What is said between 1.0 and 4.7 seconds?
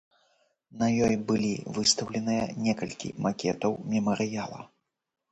ёй былі выстаўленыя некалькі макетаў мемарыяла.